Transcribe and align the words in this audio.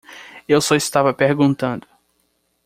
Eu 0.47 0.59
só 0.63 0.75
estava 0.75 1.13
perguntando. 1.13 1.85